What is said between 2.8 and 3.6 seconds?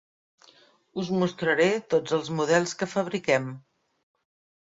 fabriquem.